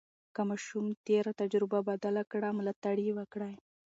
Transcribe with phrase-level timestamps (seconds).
[0.35, 3.53] که ماشوم تېره تجربه بدله کړه، ملاتړ یې وکړئ.